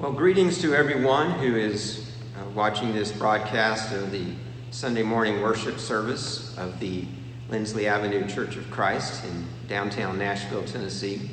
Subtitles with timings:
[0.00, 4.32] Well, greetings to everyone who is uh, watching this broadcast of the
[4.70, 7.04] Sunday morning worship service of the
[7.50, 11.28] Lindsley Avenue Church of Christ in downtown Nashville, Tennessee.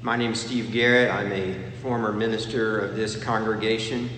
[0.00, 1.10] My name is Steve Garrett.
[1.10, 4.10] I'm a former minister of this congregation,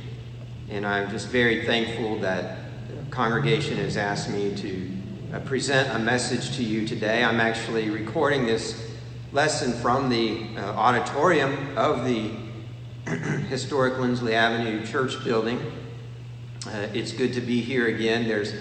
[0.68, 2.58] and I'm just very thankful that
[2.90, 4.90] the congregation has asked me to
[5.32, 7.24] uh, present a message to you today.
[7.24, 8.92] I'm actually recording this
[9.32, 12.30] lesson from the uh, auditorium of the
[13.48, 15.58] historic Lindsley Avenue church building.
[16.66, 18.28] Uh, it's good to be here again.
[18.28, 18.52] There's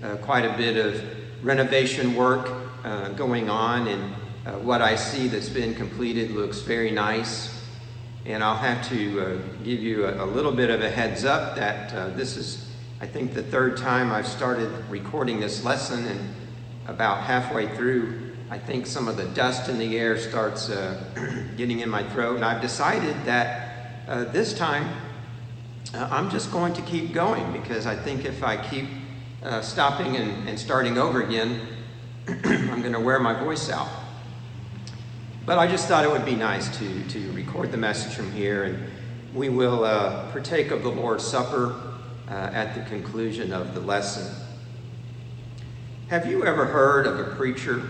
[0.00, 1.02] uh, quite a bit of
[1.44, 2.48] renovation work
[2.84, 4.14] uh, going on, and
[4.46, 7.52] uh, what I see that's been completed looks very nice.
[8.24, 11.56] And I'll have to uh, give you a, a, little bit of a heads up
[11.56, 16.20] that uh, this is, I think, the third time I've started recording this lesson, and
[16.86, 20.68] about halfway through, I think some of the dust in the air starts
[21.56, 23.66] getting in my throat, and I've decided that
[24.06, 24.88] uh, this time,
[25.94, 28.86] uh, I'm just going to keep going because I think if I keep
[29.42, 31.60] uh, stopping and, and, starting over again,
[32.28, 33.88] I'm going to wear my voice out.
[35.44, 38.64] But I just thought it would be nice to, to record the message from here,
[38.64, 38.90] and
[39.34, 41.74] we will uh, partake of the Lord's Supper
[42.28, 44.34] uh, at the conclusion of the lesson.
[46.08, 47.82] Have you ever heard of a preacher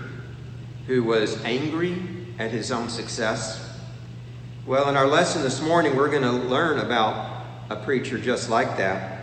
[0.87, 2.03] who was angry
[2.39, 3.66] at his own success?
[4.67, 8.79] Well, in our lesson this morning, we're going to learn about a preacher just like
[8.79, 9.23] that.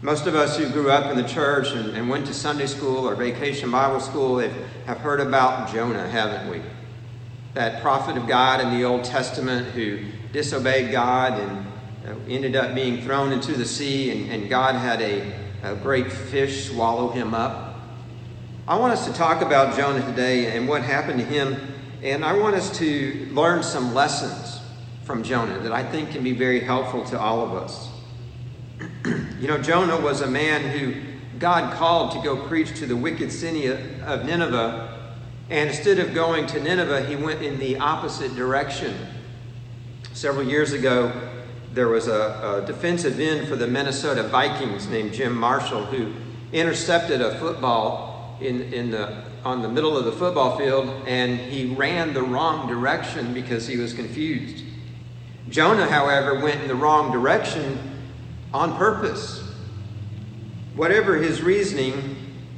[0.00, 2.98] Most of us who grew up in the church and, and went to Sunday school
[2.98, 4.54] or vacation Bible school have,
[4.86, 6.62] have heard about Jonah, haven't we?
[7.54, 11.66] That prophet of God in the Old Testament who disobeyed God and
[12.06, 16.12] uh, ended up being thrown into the sea, and, and God had a, a great
[16.12, 17.74] fish swallow him up.
[18.68, 21.56] I want us to talk about Jonah today and what happened to him
[22.02, 24.60] and I want us to learn some lessons
[25.04, 27.88] from Jonah that I think can be very helpful to all of us.
[29.40, 30.94] you know, Jonah was a man who
[31.38, 35.14] God called to go preach to the wicked city of Nineveh.
[35.48, 38.94] And instead of going to Nineveh, he went in the opposite direction.
[40.12, 41.12] Several years ago,
[41.72, 46.12] there was a, a defensive end for the Minnesota Vikings named Jim Marshall who
[46.52, 51.74] intercepted a football in, in the on the middle of the football field and he
[51.74, 54.64] ran the wrong direction because he was confused.
[55.48, 57.78] Jonah, however, went in the wrong direction
[58.52, 59.42] on purpose.
[60.74, 62.16] Whatever his reasoning,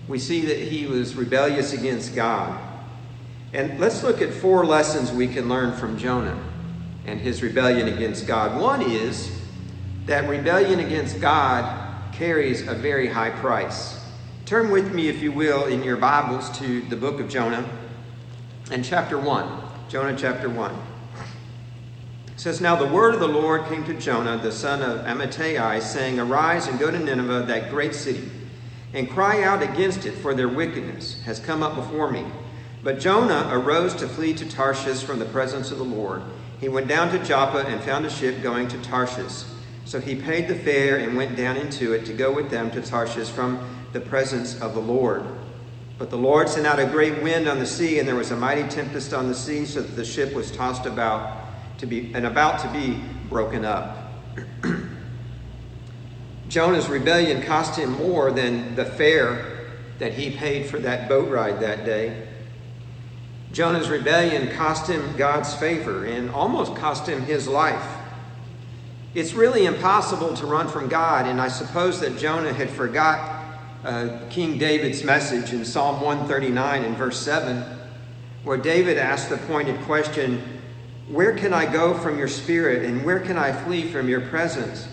[0.08, 2.60] we see that he was rebellious against God.
[3.52, 6.38] And let's look at four lessons we can learn from Jonah
[7.06, 8.60] and his rebellion against God.
[8.60, 9.40] One is
[10.06, 14.01] that rebellion against God carries a very high price.
[14.52, 17.66] Turn with me, if you will, in your Bibles to the book of Jonah
[18.70, 19.62] and chapter 1.
[19.88, 20.70] Jonah chapter 1.
[22.26, 25.80] It says, Now the word of the Lord came to Jonah, the son of Amittai,
[25.80, 28.30] saying, Arise and go to Nineveh, that great city,
[28.92, 32.26] and cry out against it, for their wickedness has come up before me.
[32.82, 36.24] But Jonah arose to flee to Tarshish from the presence of the Lord.
[36.60, 39.44] He went down to Joppa and found a ship going to Tarshish.
[39.86, 42.82] So he paid the fare and went down into it to go with them to
[42.82, 45.24] Tarshish from the presence of the Lord.
[45.98, 48.36] But the Lord sent out a great wind on the sea, and there was a
[48.36, 51.38] mighty tempest on the sea, so that the ship was tossed about
[51.78, 54.12] to be and about to be broken up.
[56.48, 61.60] Jonah's rebellion cost him more than the fare that he paid for that boat ride
[61.60, 62.28] that day.
[63.52, 67.86] Jonah's rebellion cost him God's favor and almost cost him his life.
[69.14, 73.41] It's really impossible to run from God, and I suppose that Jonah had forgot
[73.84, 77.64] uh, King David's message in Psalm 139 and verse 7,
[78.44, 80.60] where David asked the pointed question,
[81.08, 84.88] Where can I go from your spirit, and where can I flee from your presence?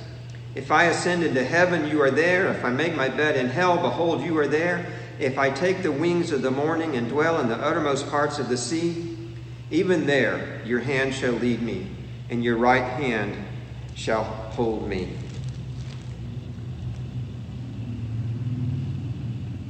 [0.56, 2.48] If I ascend into heaven, you are there.
[2.48, 4.86] If I make my bed in hell, behold, you are there.
[5.20, 8.50] If I take the wings of the morning and dwell in the uttermost parts of
[8.50, 9.18] the sea,
[9.70, 11.88] even there your hand shall lead me,
[12.30, 13.36] and your right hand
[13.94, 15.14] shall hold me.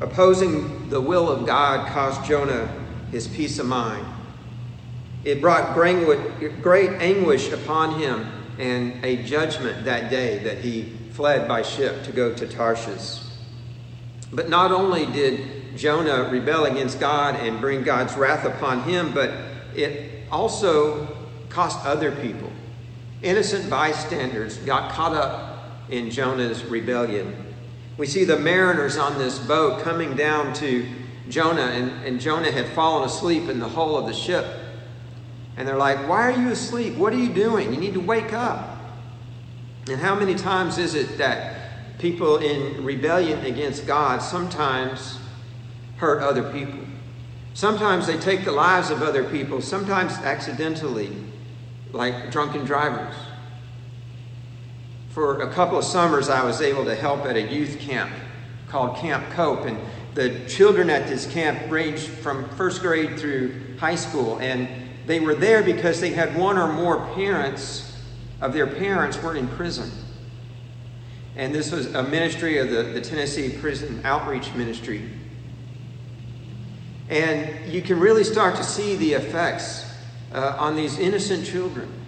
[0.01, 2.69] Opposing the will of God cost Jonah
[3.11, 4.05] his peace of mind.
[5.23, 8.25] It brought great anguish upon him
[8.57, 13.19] and a judgment that day that he fled by ship to go to Tarshish.
[14.31, 19.31] But not only did Jonah rebel against God and bring God's wrath upon him, but
[19.75, 21.07] it also
[21.49, 22.51] cost other people.
[23.21, 25.57] Innocent bystanders got caught up
[25.89, 27.35] in Jonah's rebellion.
[27.99, 30.87] We see the mariners on this boat coming down to
[31.27, 34.45] Jonah, and, and Jonah had fallen asleep in the hull of the ship.
[35.57, 36.95] And they're like, Why are you asleep?
[36.95, 37.73] What are you doing?
[37.73, 38.77] You need to wake up.
[39.89, 45.19] And how many times is it that people in rebellion against God sometimes
[45.97, 46.79] hurt other people?
[47.53, 51.11] Sometimes they take the lives of other people, sometimes accidentally,
[51.91, 53.15] like drunken drivers.
[55.09, 58.11] For a couple of summers, I was able to help at a youth camp
[58.67, 59.65] called Camp Cope.
[59.65, 59.79] And
[60.13, 64.37] the children at this camp ranged from first grade through high school.
[64.39, 64.69] And
[65.07, 67.91] they were there because they had one or more parents
[68.39, 69.91] of their parents were in prison.
[71.35, 75.09] And this was a ministry of the, the Tennessee Prison Outreach Ministry.
[77.09, 79.85] And you can really start to see the effects
[80.31, 81.98] uh, on these innocent children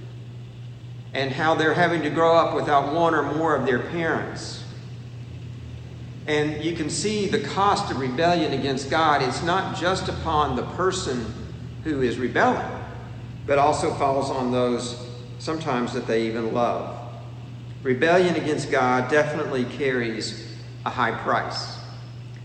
[1.13, 4.63] and how they're having to grow up without one or more of their parents.
[6.27, 9.21] And you can see the cost of rebellion against God.
[9.21, 11.25] It's not just upon the person
[11.83, 12.65] who is rebelling,
[13.45, 15.07] but also falls on those
[15.39, 16.97] sometimes that they even love.
[17.83, 20.47] Rebellion against God definitely carries
[20.85, 21.79] a high price.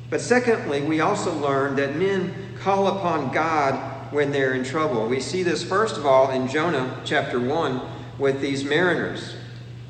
[0.09, 5.07] But secondly, we also learn that men call upon God when they're in trouble.
[5.07, 9.35] We see this, first of all, in Jonah chapter 1 with these mariners.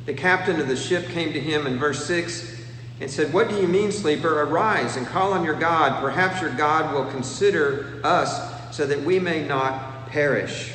[0.06, 2.64] The captain of the ship came to him in verse 6
[3.00, 4.42] and said, What do you mean, sleeper?
[4.42, 6.00] Arise and call on your God.
[6.00, 10.72] Perhaps your God will consider us so that we may not perish.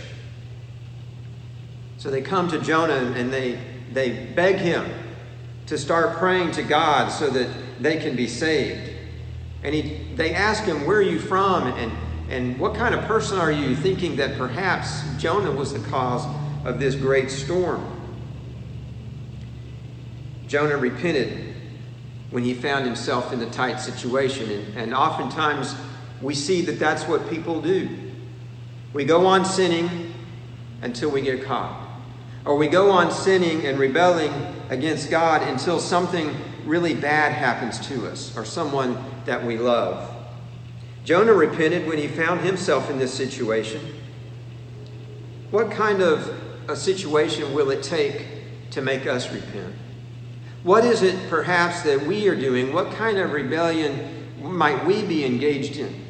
[1.98, 3.60] So they come to Jonah and they,
[3.94, 4.86] they beg him
[5.68, 7.48] to start praying to God so that
[7.80, 8.92] they can be saved.
[9.64, 11.68] And he, they ask him, Where are you from?
[11.68, 11.92] And,
[12.30, 13.76] and what kind of person are you?
[13.76, 16.26] Thinking that perhaps Jonah was the cause
[16.64, 17.86] of this great storm.
[20.48, 21.56] Jonah repented
[22.30, 24.50] when he found himself in a tight situation.
[24.50, 25.76] And, and oftentimes
[26.22, 27.90] we see that that's what people do.
[28.94, 30.14] We go on sinning
[30.82, 31.88] until we get caught.
[32.46, 34.34] Or we go on sinning and rebelling
[34.70, 36.36] against God until something
[36.66, 40.10] really bad happens to us or someone that we love.
[41.04, 43.82] Jonah repented when he found himself in this situation.
[45.50, 48.26] What kind of a situation will it take
[48.72, 49.74] to make us repent?
[50.64, 52.74] What is it perhaps that we are doing?
[52.74, 56.06] What kind of rebellion might we be engaged in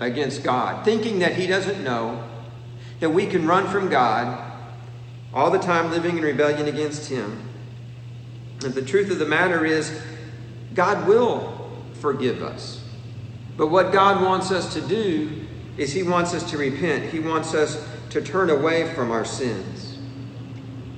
[0.00, 0.84] against God?
[0.84, 2.22] Thinking that He doesn't know,
[3.00, 4.42] that we can run from God,
[5.32, 7.48] all the time living in rebellion against Him.
[8.64, 10.00] And the truth of the matter is,
[10.74, 11.70] God will
[12.00, 12.82] forgive us.
[13.56, 15.46] But what God wants us to do
[15.76, 17.10] is He wants us to repent.
[17.10, 19.85] He wants us to turn away from our sins.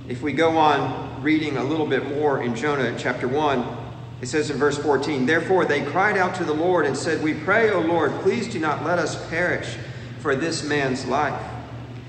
[0.08, 3.76] If we go on reading a little bit more in Jonah chapter 1,
[4.22, 7.34] it says in verse 14, Therefore they cried out to the Lord and said, We
[7.34, 9.76] pray, O Lord, please do not let us perish
[10.20, 11.38] for this man's life.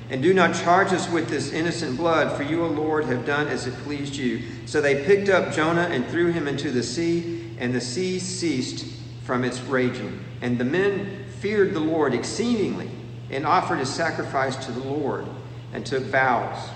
[0.10, 3.50] And do not charge us with this innocent blood, for you, O Lord, have done
[3.50, 4.44] as it pleased you.
[4.66, 8.86] So they picked up Jonah and threw him into the sea, and the sea ceased
[9.26, 10.24] from its raging.
[10.42, 12.90] And the men feared the Lord exceedingly,
[13.30, 15.26] and offered a sacrifice to the Lord,
[15.74, 16.70] and took vows.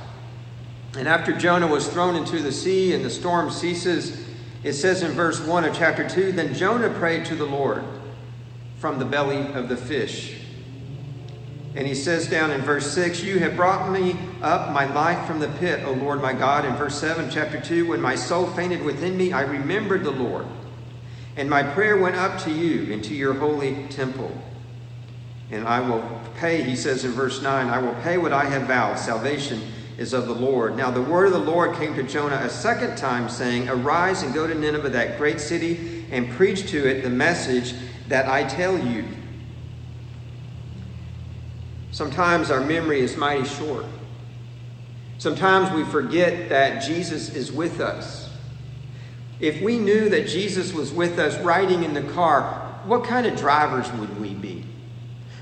[0.98, 4.26] And after Jonah was thrown into the sea, and the storm ceases,
[4.64, 7.84] it says in verse 1 of chapter 2 Then Jonah prayed to the Lord
[8.78, 10.40] from the belly of the fish.
[11.76, 15.40] And he says down in verse 6, You have brought me up my life from
[15.40, 16.66] the pit, O Lord my God.
[16.66, 20.46] In verse 7, chapter 2, When my soul fainted within me, I remembered the Lord.
[21.36, 24.32] And my prayer went up to you into your holy temple.
[25.50, 28.64] And I will pay, he says in verse 9, I will pay what I have
[28.64, 29.00] vowed.
[29.00, 29.62] Salvation
[29.98, 30.76] is of the Lord.
[30.76, 34.34] Now the word of the Lord came to Jonah a second time, saying, Arise and
[34.34, 37.74] go to Nineveh, that great city, and preach to it the message
[38.08, 39.06] that I tell you.
[41.92, 43.86] Sometimes our memory is mighty short.
[45.20, 48.30] Sometimes we forget that Jesus is with us.
[49.40, 53.38] If we knew that Jesus was with us riding in the car, what kind of
[53.38, 54.23] drivers would we?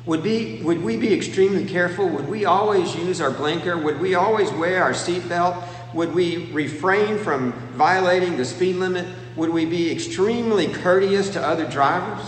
[0.05, 2.09] Would, be, would we be extremely careful?
[2.09, 3.77] Would we always use our blinker?
[3.77, 5.63] Would we always wear our seatbelt?
[5.93, 9.05] Would we refrain from violating the speed limit?
[9.35, 12.25] Would we be extremely courteous to other drivers?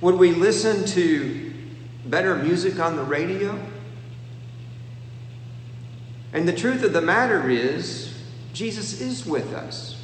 [0.00, 1.52] Would we listen to
[2.06, 3.58] better music on the radio?
[6.32, 8.14] And the truth of the matter is,
[8.52, 9.99] Jesus is with us.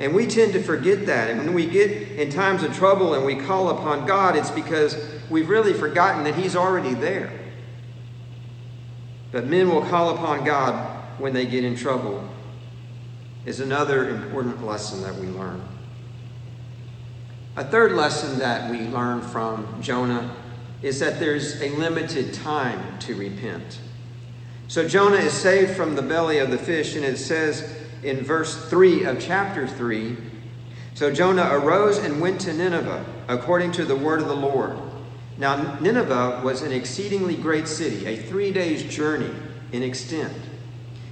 [0.00, 1.30] And we tend to forget that.
[1.30, 4.96] And when we get in times of trouble and we call upon God, it's because
[5.28, 7.32] we've really forgotten that He's already there.
[9.32, 12.26] But men will call upon God when they get in trouble,
[13.44, 15.62] is another important lesson that we learn.
[17.56, 20.34] A third lesson that we learn from Jonah
[20.80, 23.80] is that there's a limited time to repent.
[24.68, 27.68] So Jonah is saved from the belly of the fish, and it says
[28.02, 30.16] in verse 3 of chapter 3
[30.94, 34.78] So Jonah arose and went to Nineveh, according to the word of the Lord.
[35.36, 39.32] Now, Nineveh was an exceedingly great city, a three days' journey
[39.70, 40.36] in extent.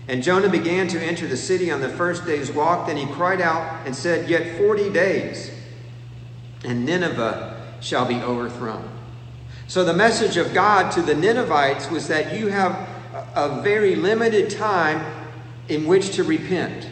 [0.09, 2.87] And Jonah began to enter the city on the first day's walk.
[2.87, 5.51] Then he cried out and said, Yet forty days,
[6.65, 8.89] and Nineveh shall be overthrown.
[9.69, 12.89] So the message of God to the Ninevites was that you have
[13.35, 15.26] a very limited time
[15.69, 16.89] in which to repent.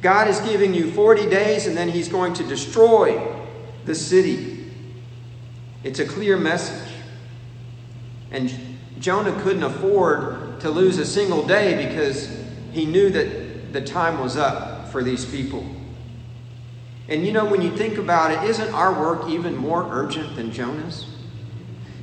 [0.00, 3.36] God is giving you 40 days and then he's going to destroy
[3.84, 4.72] the city.
[5.82, 6.92] It's a clear message.
[8.30, 8.52] And
[8.98, 12.28] Jonah couldn't afford to lose a single day because
[12.72, 15.66] he knew that the time was up for these people.
[17.08, 20.52] And you know, when you think about it, isn't our work even more urgent than
[20.52, 21.06] Jonah's?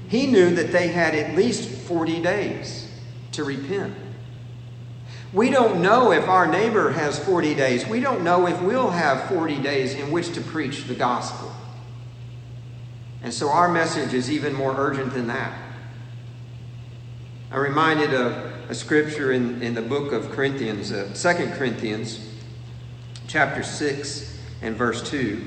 [0.07, 2.89] He knew that they had at least 40 days
[3.33, 3.93] to repent.
[5.35, 7.85] We don't know if our neighbor has 40 days.
[7.85, 11.53] We don't know if we'll have 40 days in which to preach the gospel.
[13.21, 15.53] And so our message is even more urgent than that.
[17.51, 18.31] I'm reminded of
[18.69, 22.25] a scripture in, in the book of Corinthians, uh, 2 Corinthians,
[23.27, 25.43] chapter 6 and verse 2.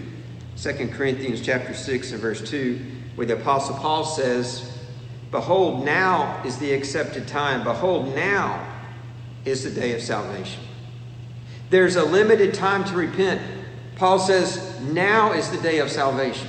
[0.59, 2.79] 2 Corinthians chapter 6 and verse 2,
[3.15, 4.71] where the Apostle Paul says,
[5.31, 7.65] Behold, now is the accepted time.
[7.65, 8.68] Behold, now
[9.45, 10.63] is the day of salvation.
[11.71, 13.41] There's a limited time to repent.
[13.97, 16.49] Paul says, Now is the day of salvation.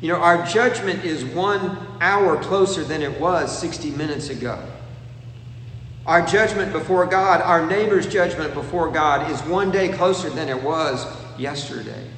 [0.00, 4.60] You know, our judgment is one hour closer than it was 60 minutes ago.
[6.04, 10.60] Our judgment before God, our neighbor's judgment before God, is one day closer than it
[10.60, 11.06] was
[11.38, 12.08] yesterday.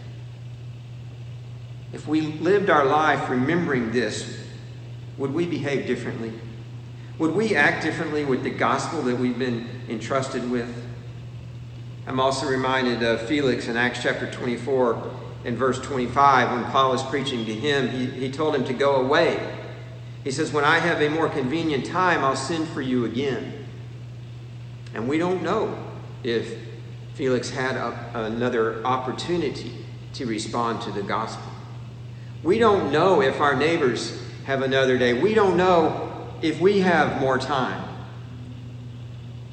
[1.93, 4.41] If we lived our life remembering this,
[5.19, 6.33] would we behave differently?
[7.19, 10.69] Would we act differently with the gospel that we've been entrusted with?
[12.07, 15.13] I'm also reminded of Felix in Acts chapter 24
[15.45, 18.97] and verse 25, when Paul was preaching to him, he, he told him to go
[18.97, 19.39] away.
[20.25, 23.67] He says, When I have a more convenient time, I'll send for you again.
[24.95, 25.77] And we don't know
[26.23, 26.57] if
[27.15, 31.53] Felix had a, another opportunity to respond to the gospel.
[32.43, 35.13] We don't know if our neighbors have another day.
[35.13, 36.14] We don't know
[36.45, 37.83] if we have more time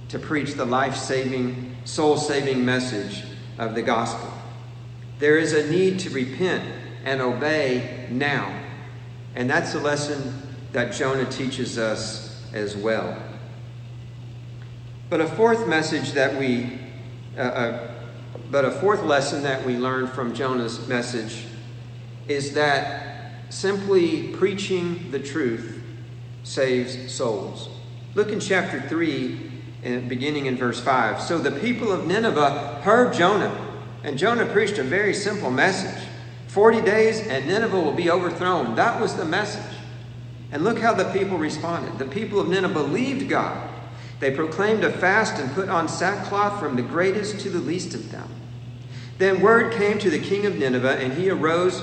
[0.10, 3.24] to preach the life saving, soul saving message
[3.57, 4.29] of the gospel.
[5.17, 6.69] There is a need to repent
[7.05, 8.53] and obey now.
[9.36, 10.33] And that's a lesson
[10.74, 13.17] that Jonah teaches us as well.
[15.10, 16.77] But a fourth message that we,
[17.38, 17.91] uh, uh,
[18.51, 21.45] but a fourth lesson that we learn from Jonah's message
[22.27, 25.80] is that simply preaching the truth
[26.43, 27.69] saves souls.
[28.15, 29.51] Look in chapter 3,
[29.83, 31.21] and beginning in verse 5.
[31.21, 33.69] So the people of Nineveh heard Jonah
[34.03, 36.07] and Jonah preached a very simple message
[36.48, 38.75] 40 days and Nineveh will be overthrown.
[38.75, 39.75] That was the message.
[40.51, 41.98] And look how the people responded.
[41.98, 43.69] The people of Nineveh believed God.
[44.19, 48.12] They proclaimed a fast and put on sackcloth from the greatest to the least of
[48.12, 48.29] them.
[49.17, 51.81] Then word came to the king of Nineveh, and he arose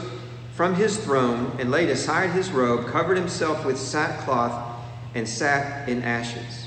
[0.58, 4.76] from his throne and laid aside his robe, covered himself with sackcloth,
[5.14, 6.66] and sat in ashes.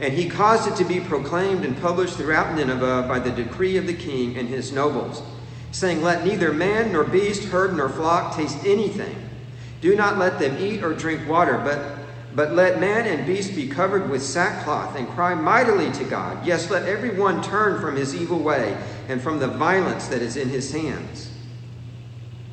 [0.00, 3.86] And he caused it to be proclaimed and published throughout Nineveh by the decree of
[3.86, 5.22] the king and his nobles,
[5.70, 9.14] saying, Let neither man nor beast, herd nor flock taste anything.
[9.80, 13.68] Do not let them eat or drink water, but, but let man and beast be
[13.68, 16.44] covered with sackcloth and cry mightily to God.
[16.44, 18.76] Yes, let every one turn from his evil way
[19.08, 21.29] and from the violence that is in his hands.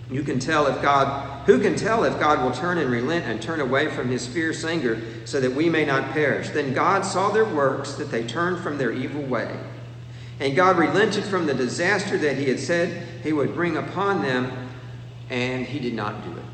[0.10, 3.42] You can tell if God, who can tell if God will turn and relent and
[3.42, 6.50] turn away from his fierce anger so that we may not perish?
[6.50, 9.54] Then God saw their works, that they turned from their evil way.
[10.40, 14.70] And God relented from the disaster that he had said he would bring upon them,
[15.30, 16.46] and he did not do it.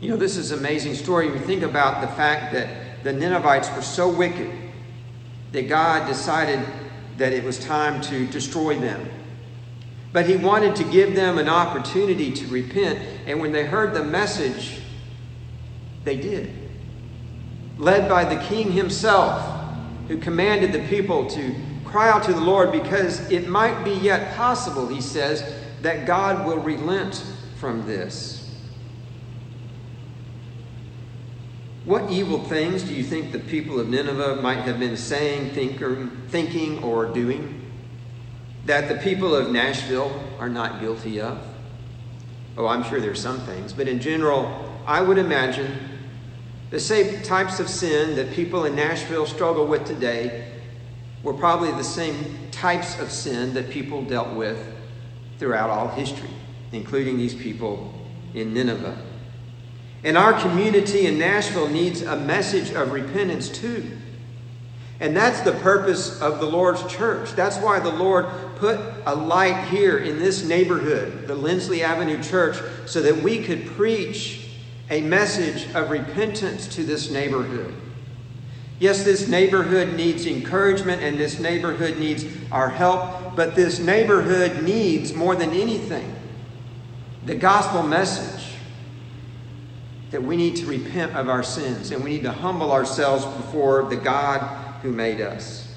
[0.00, 1.26] You know, this is an amazing story.
[1.26, 4.50] You think about the fact that the Ninevites were so wicked
[5.52, 6.64] that God decided
[7.16, 9.08] that it was time to destroy them.
[10.12, 12.98] But he wanted to give them an opportunity to repent.
[13.26, 14.80] And when they heard the message,
[16.04, 16.52] they did.
[17.78, 19.58] Led by the king himself,
[20.08, 24.36] who commanded the people to cry out to the Lord because it might be yet
[24.36, 27.24] possible, he says, that God will relent
[27.58, 28.36] from this.
[31.84, 35.52] What evil things do you think the people of Nineveh might have been saying,
[36.28, 37.59] thinking, or doing?
[38.66, 41.38] That the people of Nashville are not guilty of?
[42.56, 45.78] Oh, I'm sure there's some things, but in general, I would imagine
[46.70, 50.52] The same types of sin that people in Nashville struggle with today
[51.24, 54.64] were probably the same types of sin that people dealt with
[55.38, 56.30] throughout all history,
[56.70, 57.92] including these people
[58.34, 58.96] in Nineveh.
[60.04, 63.98] And our community in Nashville needs a message of repentance too.
[65.00, 67.32] And that's the purpose of the Lord's church.
[67.32, 68.26] That's why the Lord
[68.60, 73.66] put a light here in this neighborhood, the Lindsley Avenue Church, so that we could
[73.66, 74.50] preach
[74.90, 77.74] a message of repentance to this neighborhood.
[78.78, 85.12] Yes, this neighborhood needs encouragement and this neighborhood needs our help, but this neighborhood needs
[85.12, 86.16] more than anything
[87.24, 88.54] the gospel message
[90.10, 93.84] that we need to repent of our sins and we need to humble ourselves before
[93.84, 94.40] the God
[94.82, 95.69] who made us.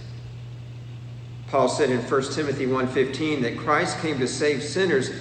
[1.54, 5.12] Paul said in 1 Timothy 1:15 that Christ came to save sinners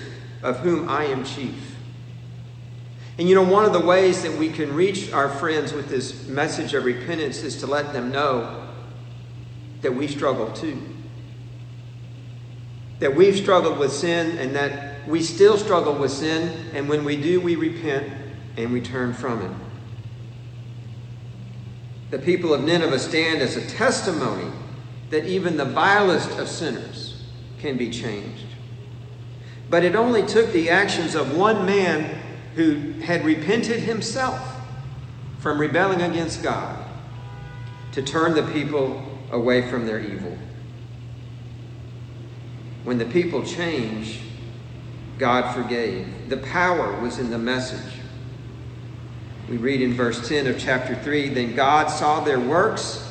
[0.42, 1.76] of whom I am chief.
[3.18, 6.26] And you know one of the ways that we can reach our friends with this
[6.28, 8.66] message of repentance is to let them know
[9.82, 10.80] that we struggle too.
[13.00, 17.20] That we've struggled with sin and that we still struggle with sin and when we
[17.20, 18.10] do we repent
[18.56, 19.50] and we turn from it.
[22.10, 24.50] The people of Nineveh stand as a testimony
[25.12, 27.22] that even the vilest of sinners
[27.58, 28.46] can be changed.
[29.68, 32.18] But it only took the actions of one man
[32.54, 34.40] who had repented himself
[35.40, 36.82] from rebelling against God
[37.92, 40.34] to turn the people away from their evil.
[42.84, 44.18] When the people changed,
[45.18, 46.30] God forgave.
[46.30, 48.00] The power was in the message.
[49.50, 53.01] We read in verse 10 of chapter 3 Then God saw their works,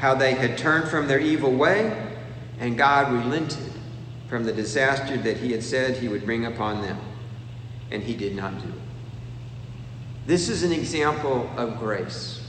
[0.00, 1.94] how they had turned from their evil way,
[2.58, 3.70] and God relented
[4.28, 6.98] from the disaster that he had said he would bring upon them.
[7.90, 8.74] And he did not do it.
[10.26, 12.40] This is an example of grace.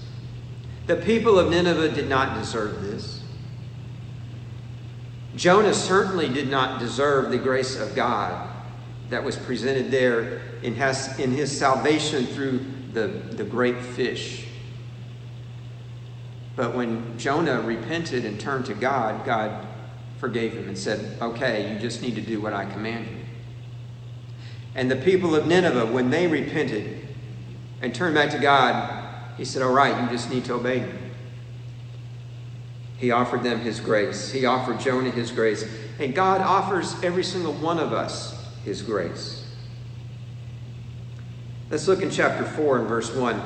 [0.87, 3.21] The people of Nineveh did not deserve this.
[5.35, 8.49] Jonah certainly did not deserve the grace of God
[9.09, 14.47] that was presented there in his, in his salvation through the, the great fish.
[16.55, 19.67] But when Jonah repented and turned to God, God
[20.19, 23.17] forgave him and said, Okay, you just need to do what I command you.
[24.75, 27.07] And the people of Nineveh, when they repented
[27.81, 30.93] and turned back to God, he said, All right, you just need to obey me.
[32.97, 34.31] He offered them his grace.
[34.31, 35.65] He offered Jonah his grace.
[35.99, 39.43] And God offers every single one of us his grace.
[41.71, 43.41] Let's look in chapter 4 and verse 1.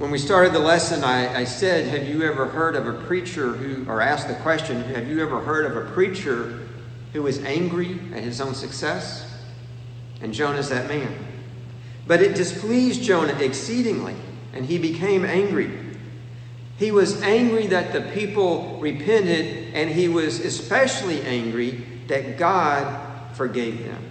[0.00, 3.52] When we started the lesson, I, I, said, Have you ever heard of a preacher
[3.52, 6.66] who, or asked the question, Have you ever heard of a preacher
[7.12, 9.30] who was angry at his own success?
[10.22, 11.14] And Jonah's that man.
[12.06, 14.16] But it displeased Jonah exceedingly,
[14.54, 15.70] and he became angry.
[16.78, 23.84] He was angry that the people repented, and he was especially angry that God forgave
[23.84, 24.02] them.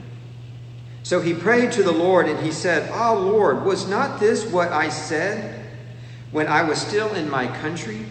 [1.02, 4.46] So he prayed to the Lord and he said, Ah, oh, Lord, was not this
[4.46, 5.59] what I said
[6.32, 8.06] when I was still in my country?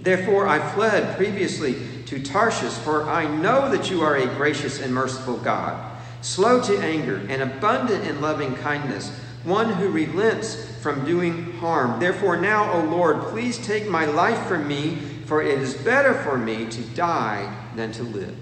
[0.00, 4.92] Therefore I fled previously to Tarshish, for I know that you are a gracious and
[4.92, 9.10] merciful God, slow to anger and abundant in loving kindness,
[9.44, 12.00] one who relents from doing harm.
[12.00, 16.36] Therefore now, O Lord, please take my life from me, for it is better for
[16.36, 18.36] me to die than to live.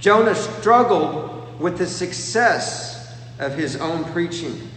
[0.00, 4.68] Jonah struggled with the success of his own preaching.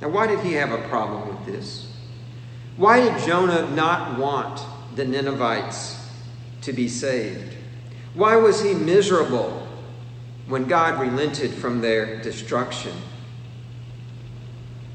[0.00, 1.92] Now, why did he have a problem with this?
[2.76, 4.62] Why did Jonah not want
[4.94, 5.96] the Ninevites
[6.62, 7.54] to be saved?
[8.14, 9.66] Why was he miserable
[10.46, 12.92] when God relented from their destruction?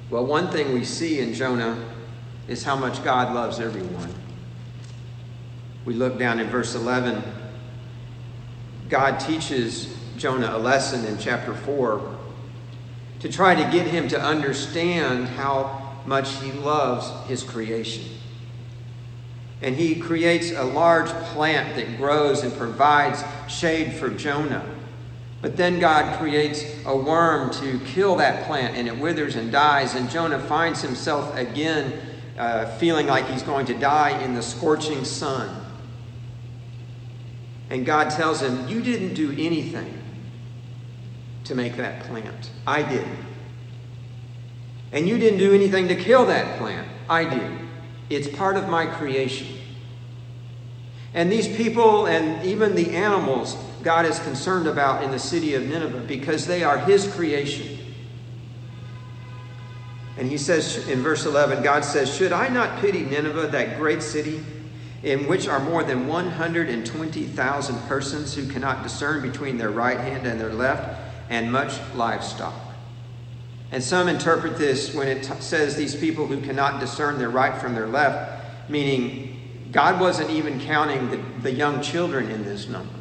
[0.09, 1.77] Well, one thing we see in Jonah
[2.47, 4.13] is how much God loves everyone.
[5.85, 7.21] We look down in verse 11.
[8.89, 12.12] God teaches Jonah a lesson in chapter 4
[13.23, 18.03] to try to get him to understand how much he loves his creation.
[19.61, 24.65] And he creates a large plant that grows and provides shade for Jonah.
[25.41, 29.95] But then God creates a worm to kill that plant, and it withers and dies.
[29.95, 31.93] And Jonah finds himself again
[32.37, 35.65] uh, feeling like he's going to die in the scorching sun.
[37.69, 40.02] And God tells him, You didn't do anything
[41.45, 42.51] to make that plant.
[42.65, 43.07] I did.
[44.91, 46.87] And you didn't do anything to kill that plant.
[47.09, 47.59] I did.
[48.09, 49.47] It's part of my creation.
[51.13, 55.63] And these people and even the animals God is concerned about in the city of
[55.63, 57.77] Nineveh because they are His creation.
[60.17, 64.01] And he says in verse 11, God says, Should I not pity Nineveh, that great
[64.01, 64.43] city,
[65.01, 70.39] in which are more than 120,000 persons who cannot discern between their right hand and
[70.39, 71.02] their left,
[71.33, 72.53] and much livestock?
[73.71, 77.59] And some interpret this when it t- says these people who cannot discern their right
[77.59, 82.93] from their left, meaning God wasn't even counting the, the young children in this number.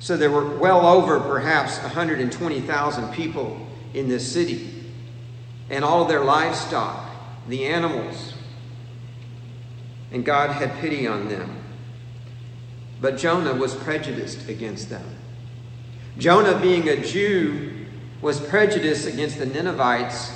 [0.00, 4.84] So there were well over perhaps 120,000 people in this city
[5.70, 7.08] and all their livestock,
[7.48, 8.34] the animals.
[10.12, 11.56] And God had pity on them.
[13.00, 15.16] But Jonah was prejudiced against them.
[16.18, 17.86] Jonah, being a Jew,
[18.22, 20.32] was prejudiced against the Ninevites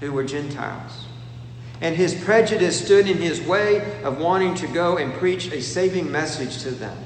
[0.00, 1.06] who were Gentiles.
[1.80, 6.10] And his prejudice stood in his way of wanting to go and preach a saving
[6.10, 6.98] message to them.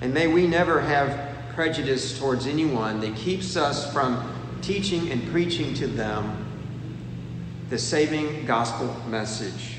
[0.00, 5.74] And may we never have prejudice towards anyone that keeps us from teaching and preaching
[5.74, 6.40] to them
[7.70, 9.78] the saving gospel message.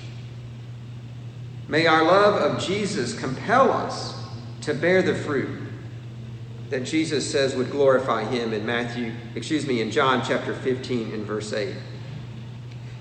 [1.68, 4.24] May our love of Jesus compel us
[4.62, 5.65] to bear the fruit
[6.70, 11.26] that Jesus says would glorify him in Matthew, excuse me, in John chapter 15 and
[11.26, 11.76] verse 8.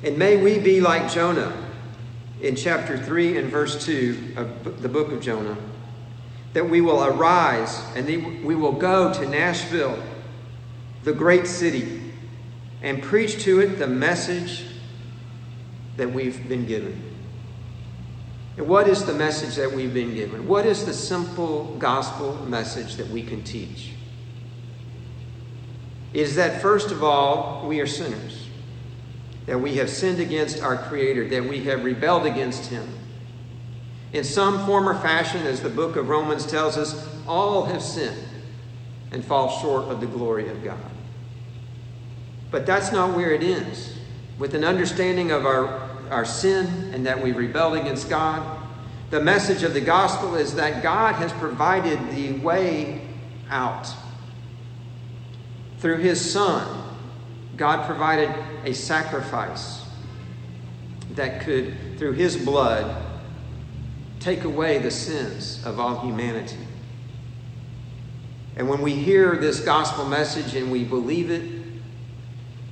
[0.03, 1.57] And may we be like Jonah
[2.43, 5.57] in chapter 3 and verse 2 of the book of Jonah,
[6.53, 8.07] that we will arise and
[8.45, 9.99] we will go to Nashville
[11.05, 12.13] the great city
[12.83, 14.67] and preach to it the message
[15.97, 17.14] that we've been given.
[18.57, 20.47] And what is the message that we've been given?
[20.47, 23.91] What is the simple gospel message that we can teach?
[26.13, 28.47] Is that first of all, we are sinners,
[29.47, 32.89] that we have sinned against our Creator, that we have rebelled against Him.
[34.13, 38.29] In some form or fashion, as the book of Romans tells us, all have sinned
[39.11, 40.79] and fall short of the glory of God.
[42.53, 43.97] But that's not where it ends.
[44.39, 45.84] With an understanding of our,
[46.15, 48.59] our sin and that we rebelled against God,
[49.11, 53.03] the message of the gospel is that God has provided the way
[53.51, 53.89] out.
[55.79, 56.83] Through his Son,
[57.57, 58.33] God provided
[58.65, 59.85] a sacrifice
[61.11, 63.03] that could, through his blood,
[64.21, 66.57] take away the sins of all humanity.
[68.57, 71.64] And when we hear this gospel message and we believe it,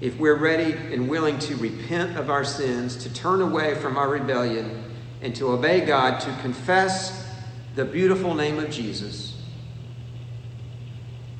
[0.03, 4.09] if we're ready and willing to repent of our sins, to turn away from our
[4.09, 4.83] rebellion,
[5.23, 7.25] and to obey God, to confess
[7.77, 9.41] the beautiful name of Jesus,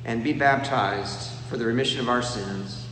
[0.05, 2.87] and be baptized for the remission of our sins,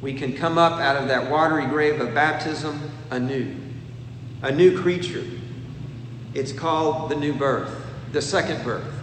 [0.00, 3.54] we can come up out of that watery grave of baptism anew,
[4.40, 5.24] a new creature.
[6.32, 9.00] It's called the new birth, the second birth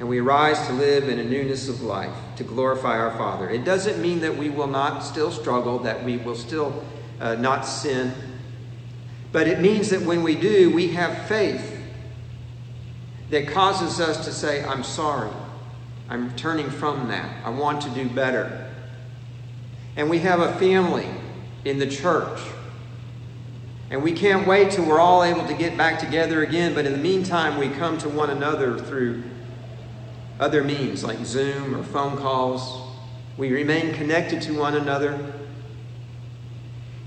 [0.00, 3.50] and we rise to live in a newness of life to glorify our Father.
[3.50, 6.82] It doesn't mean that we will not still struggle, that we will still
[7.20, 8.14] uh, not sin,
[9.30, 11.78] but it means that when we do, we have faith
[13.28, 15.30] that causes us to say, I'm sorry.
[16.08, 17.44] I'm turning from that.
[17.44, 18.72] I want to do better.
[19.96, 21.08] And we have a family
[21.66, 22.40] in the church.
[23.90, 26.92] And we can't wait till we're all able to get back together again, but in
[26.92, 29.24] the meantime, we come to one another through
[30.40, 32.96] other means like Zoom or phone calls.
[33.36, 35.12] We remain connected to one another.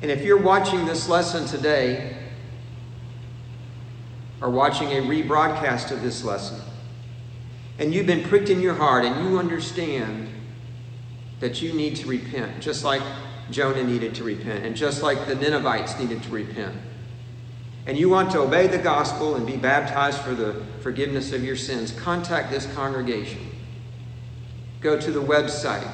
[0.01, 2.17] And if you're watching this lesson today,
[4.39, 6.61] or watching a rebroadcast of this lesson,
[7.79, 10.29] and you've been pricked in your heart and you understand
[11.39, 13.01] that you need to repent, just like
[13.49, 16.75] Jonah needed to repent, and just like the Ninevites needed to repent
[17.85, 21.57] and you want to obey the gospel and be baptized for the forgiveness of your
[21.57, 23.49] sins, contact this congregation.
[24.79, 25.89] Go to the website,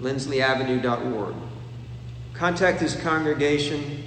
[0.00, 1.34] lindsleyavenue.org.
[2.34, 4.04] Contact this congregation,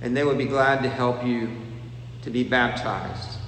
[0.00, 1.50] and they would be glad to help you
[2.22, 3.38] to be baptized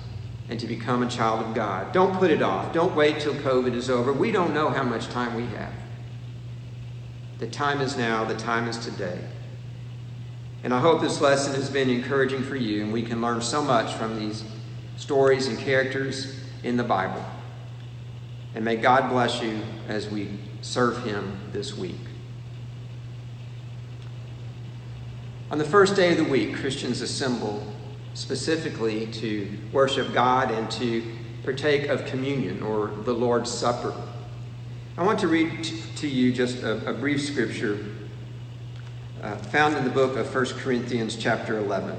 [0.48, 1.92] and to become a child of God.
[1.92, 2.72] Don't put it off.
[2.72, 4.12] Don't wait till COVID is over.
[4.12, 5.72] We don't know how much time we have.
[7.38, 9.18] The time is now, the time is today.
[10.62, 13.62] And I hope this lesson has been encouraging for you, and we can learn so
[13.62, 14.44] much from these
[14.96, 17.24] stories and characters in the Bible.
[18.54, 21.96] And may God bless you as we serve Him this week.
[25.50, 27.66] On the first day of the week, Christians assemble
[28.12, 31.02] specifically to worship God and to
[31.42, 33.94] partake of communion or the Lord's Supper.
[34.98, 35.64] I want to read
[35.96, 37.84] to you just a, a brief scripture
[39.22, 41.96] uh, found in the book of 1 Corinthians, chapter 11.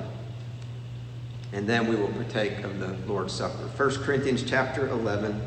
[1.53, 3.69] And then we will partake of the Lord's Supper.
[3.75, 5.41] 1 Corinthians, chapter 11.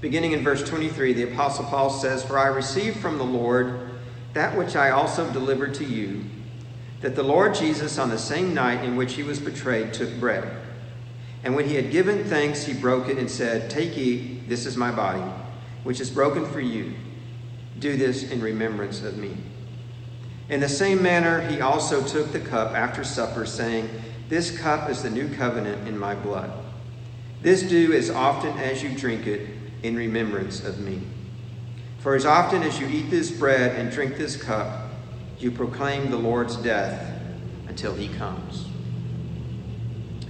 [0.00, 3.90] Beginning in verse 23, the Apostle Paul says, For I received from the Lord
[4.34, 6.24] that which I also delivered to you,
[7.00, 10.56] that the Lord Jesus, on the same night in which he was betrayed, took bread.
[11.44, 14.76] And when he had given thanks, he broke it and said, Take, eat, this is
[14.76, 15.22] my body,
[15.84, 16.94] which is broken for you.
[17.78, 19.36] Do this in remembrance of me.
[20.52, 23.88] In the same manner, he also took the cup after supper, saying,
[24.28, 26.52] This cup is the new covenant in my blood.
[27.40, 29.48] This do as often as you drink it
[29.82, 31.00] in remembrance of me.
[32.00, 34.90] For as often as you eat this bread and drink this cup,
[35.38, 37.18] you proclaim the Lord's death
[37.66, 38.66] until he comes.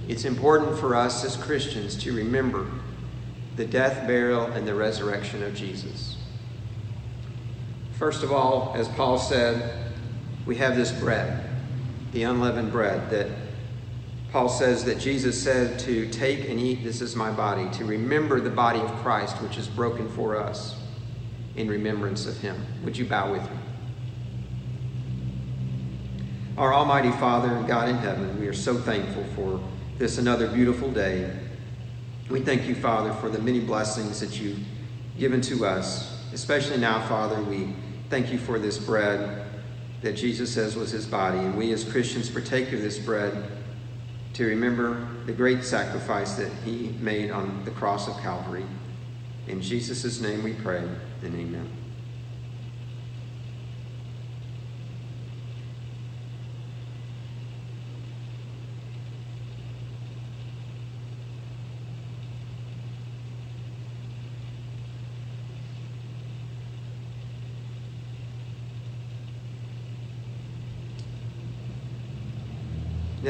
[0.07, 2.65] It's important for us as Christians to remember
[3.57, 6.15] the death, burial, and the resurrection of Jesus.
[7.99, 9.82] First of all, as Paul said,
[10.45, 11.49] we have this bread,
[12.11, 13.27] the unleavened bread, that
[14.31, 18.41] Paul says that Jesus said to take and eat, this is my body, to remember
[18.41, 20.75] the body of Christ, which is broken for us
[21.55, 22.65] in remembrance of him.
[22.83, 23.57] Would you bow with me?
[26.57, 29.59] Our Almighty Father and God in heaven, we are so thankful for
[29.97, 31.31] this another beautiful day.
[32.29, 34.59] We thank you, Father, for the many blessings that you've
[35.17, 36.19] given to us.
[36.33, 37.75] Especially now, Father, we
[38.09, 39.45] thank you for this bread
[40.03, 41.39] that Jesus says was his body.
[41.39, 43.49] And we as Christians partake of this bread
[44.33, 48.65] to remember the great sacrifice that he made on the cross of Calvary.
[49.47, 50.83] In Jesus' name we pray
[51.23, 51.82] and amen.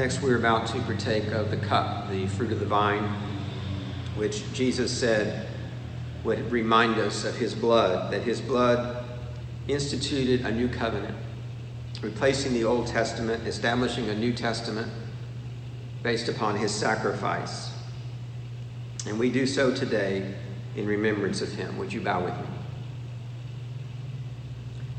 [0.04, 3.06] Next, we're about to partake of the cup, the fruit of the vine,
[4.18, 5.48] which Jesus said
[6.26, 9.06] would remind us of his blood, that his blood
[9.70, 11.16] instituted a new covenant,
[12.02, 14.92] replacing the Old Testament, establishing a New Testament
[16.02, 17.72] based upon his sacrifice.
[19.08, 20.36] And we do so today
[20.76, 21.78] in remembrance of him.
[21.78, 22.48] Would you bow with me?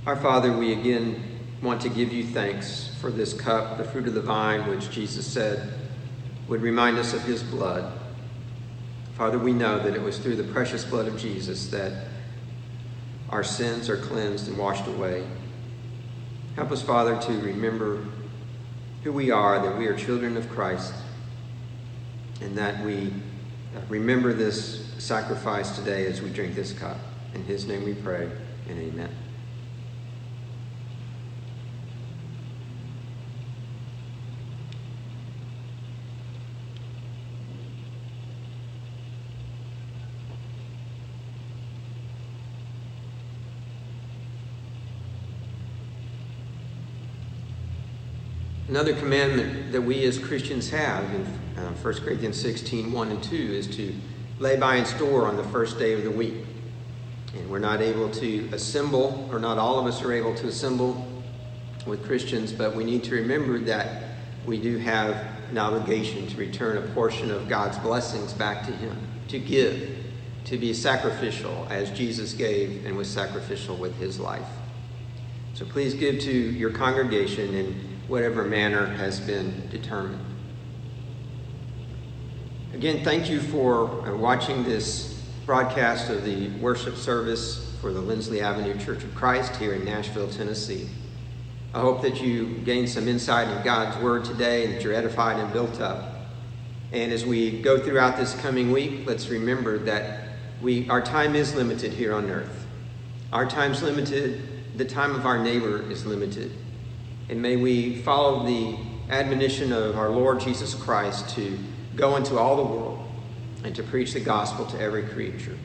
[0.06, 4.14] Our Father, we again want to give you thanks for this cup, the fruit of
[4.14, 5.72] the vine, which Jesus said
[6.48, 7.92] would remind us of his blood.
[9.16, 12.08] Father, we know that it was through the precious blood of Jesus that
[13.30, 15.24] our sins are cleansed and washed away.
[16.56, 18.04] Help us, Father, to remember
[19.02, 20.92] who we are, that we are children of Christ,
[22.40, 23.12] and that we
[23.88, 26.96] remember this sacrifice today as we drink this cup.
[27.34, 28.30] In his name we pray,
[28.68, 29.23] and amen.
[48.74, 51.24] Another commandment that we as Christians have in
[51.56, 53.94] uh, 1 Corinthians 16 1 and 2 is to
[54.40, 56.44] lay by and store on the first day of the week.
[57.37, 61.06] And we're not able to assemble, or not all of us are able to assemble
[61.87, 66.76] with Christians, but we need to remember that we do have an obligation to return
[66.76, 68.96] a portion of God's blessings back to Him,
[69.28, 69.98] to give,
[70.46, 74.48] to be sacrificial as Jesus gave and was sacrificial with His life.
[75.52, 80.24] So please give to your congregation and whatever manner has been determined.
[82.74, 88.40] Again, thank you for uh, watching this broadcast of the worship service for the Lindsley
[88.40, 90.88] Avenue Church of Christ here in Nashville, Tennessee.
[91.72, 95.38] I hope that you gained some insight in God's Word today and that you're edified
[95.38, 96.14] and built up.
[96.92, 100.28] And as we go throughout this coming week, let's remember that
[100.60, 102.66] we, our time is limited here on earth.
[103.32, 106.52] Our time's limited, the time of our neighbor is limited.
[107.28, 108.76] And may we follow the
[109.08, 111.58] admonition of our Lord Jesus Christ to
[111.96, 112.98] go into all the world
[113.64, 115.56] and to preach the gospel to every creature.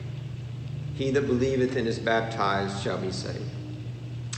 [0.94, 3.44] He that believeth and is baptized shall be saved.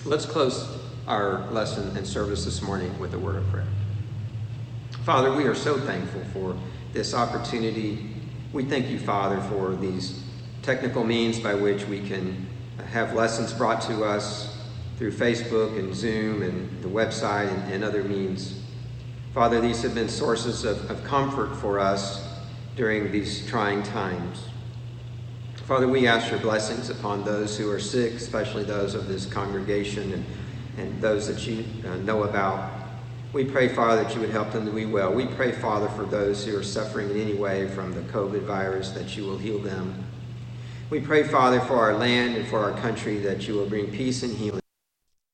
[0.04, 3.66] Let's close our lesson and service this morning with a word of prayer.
[5.04, 6.56] Father, we are so thankful for
[6.92, 8.14] this opportunity.
[8.52, 10.22] We thank you, Father, for these
[10.62, 12.46] technical means by which we can
[12.90, 14.51] have lessons brought to us
[15.02, 18.62] through Facebook and Zoom and the website and, and other means.
[19.34, 22.24] Father, these have been sources of, of comfort for us
[22.76, 24.44] during these trying times.
[25.66, 30.12] Father, we ask your blessings upon those who are sick, especially those of this congregation
[30.12, 30.24] and,
[30.78, 32.70] and those that you uh, know about.
[33.32, 35.12] We pray, Father, that you would help them to be well.
[35.12, 38.90] We pray, Father, for those who are suffering in any way from the COVID virus,
[38.90, 40.04] that you will heal them.
[40.90, 44.22] We pray, Father, for our land and for our country, that you will bring peace
[44.22, 44.61] and healing.